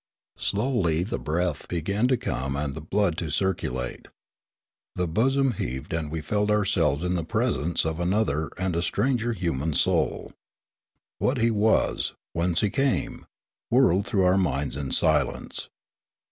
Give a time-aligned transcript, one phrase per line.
[0.39, 4.07] Slowly the breath began to come and the blood to circulate.
[4.95, 8.81] The bosom heaved and we felt our selves in the presence of another and a
[8.81, 10.31] stranger human soul.
[11.19, 13.27] What he was, whence he came,
[13.69, 15.69] whirled through our minds in silence.